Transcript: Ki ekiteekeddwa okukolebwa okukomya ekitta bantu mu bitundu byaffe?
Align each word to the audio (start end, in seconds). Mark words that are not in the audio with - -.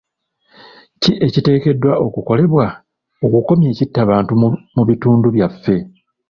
Ki 1.01 1.11
ekiteekeddwa 1.25 1.93
okukolebwa 2.05 2.65
okukomya 3.25 3.67
ekitta 3.73 4.01
bantu 4.11 4.33
mu 4.75 4.83
bitundu 4.89 5.27
byaffe? 5.35 5.75